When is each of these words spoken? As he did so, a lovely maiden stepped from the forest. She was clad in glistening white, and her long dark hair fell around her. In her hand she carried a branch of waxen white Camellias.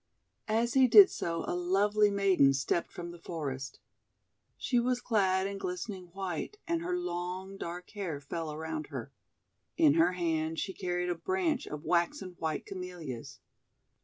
As 0.47 0.73
he 0.73 0.87
did 0.87 1.11
so, 1.11 1.43
a 1.47 1.53
lovely 1.55 2.09
maiden 2.09 2.55
stepped 2.55 2.91
from 2.91 3.11
the 3.11 3.19
forest. 3.21 3.79
She 4.57 4.79
was 4.79 4.99
clad 4.99 5.45
in 5.45 5.59
glistening 5.59 6.07
white, 6.07 6.57
and 6.67 6.81
her 6.81 6.97
long 6.97 7.55
dark 7.55 7.91
hair 7.91 8.19
fell 8.19 8.51
around 8.51 8.87
her. 8.87 9.11
In 9.77 9.93
her 9.93 10.13
hand 10.13 10.57
she 10.57 10.73
carried 10.73 11.09
a 11.09 11.13
branch 11.13 11.67
of 11.67 11.83
waxen 11.85 12.35
white 12.39 12.65
Camellias. 12.65 13.41